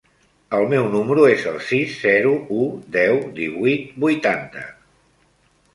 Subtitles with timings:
[0.59, 2.67] El meu número es el sis, zero, u,
[2.99, 4.69] deu, divuit, vuitanta.